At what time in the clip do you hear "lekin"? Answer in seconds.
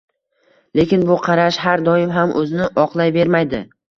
0.79-1.03